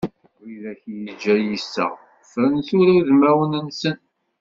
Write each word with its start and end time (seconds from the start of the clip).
Wid 0.41 0.63
akk 0.71 0.83
yeǧǧa 1.03 1.35
yiseɣ, 1.37 1.91
ffren 2.29 2.55
tura 2.67 2.91
udmawen-nsen. 2.99 3.97